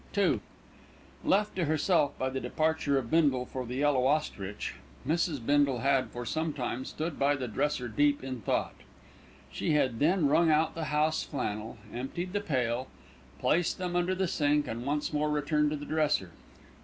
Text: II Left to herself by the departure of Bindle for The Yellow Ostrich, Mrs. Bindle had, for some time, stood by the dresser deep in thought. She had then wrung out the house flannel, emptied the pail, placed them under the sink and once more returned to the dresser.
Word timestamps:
II 0.17 0.39
Left 1.23 1.55
to 1.55 1.65
herself 1.65 2.17
by 2.17 2.31
the 2.31 2.39
departure 2.39 2.97
of 2.97 3.11
Bindle 3.11 3.45
for 3.45 3.67
The 3.67 3.75
Yellow 3.75 4.07
Ostrich, 4.07 4.73
Mrs. 5.07 5.45
Bindle 5.45 5.81
had, 5.81 6.09
for 6.09 6.25
some 6.25 6.53
time, 6.53 6.85
stood 6.85 7.19
by 7.19 7.35
the 7.35 7.47
dresser 7.47 7.87
deep 7.87 8.23
in 8.23 8.41
thought. 8.41 8.73
She 9.51 9.73
had 9.73 9.99
then 9.99 10.27
wrung 10.27 10.49
out 10.49 10.73
the 10.73 10.85
house 10.85 11.21
flannel, 11.23 11.77
emptied 11.93 12.33
the 12.33 12.41
pail, 12.41 12.87
placed 13.37 13.77
them 13.77 13.95
under 13.95 14.15
the 14.15 14.27
sink 14.27 14.67
and 14.67 14.87
once 14.87 15.13
more 15.13 15.29
returned 15.29 15.69
to 15.69 15.75
the 15.77 15.85
dresser. 15.85 16.31